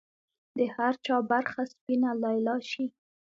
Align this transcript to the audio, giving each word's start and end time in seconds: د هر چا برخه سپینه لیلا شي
د 0.57 0.59
هر 0.75 0.93
چا 1.05 1.15
برخه 1.31 1.61
سپینه 1.71 2.11
لیلا 2.23 2.55
شي 2.71 2.85